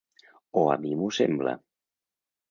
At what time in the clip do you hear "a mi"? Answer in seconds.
0.75-0.93